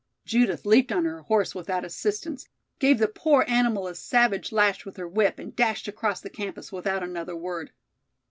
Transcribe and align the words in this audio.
Judith 0.25 0.65
leaped 0.65 0.91
on 0.91 1.05
her 1.05 1.21
horse 1.21 1.53
without 1.53 1.85
assistance, 1.85 2.47
gave 2.79 2.97
the 2.97 3.07
poor 3.07 3.45
animal 3.47 3.85
a 3.85 3.93
savage 3.93 4.51
lash 4.51 4.83
with 4.83 4.97
her 4.97 5.07
whip 5.07 5.37
and 5.37 5.55
dashed 5.55 5.87
across 5.87 6.21
the 6.21 6.29
campus 6.31 6.71
without 6.71 7.03
another 7.03 7.35
word. 7.35 7.71